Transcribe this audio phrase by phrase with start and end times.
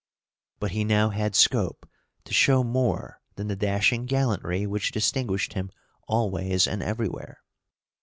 [0.59, 1.87] But he now had scope
[2.23, 5.69] to show more than the dashing gallantry which distinguished him
[6.07, 7.43] always and everywhere.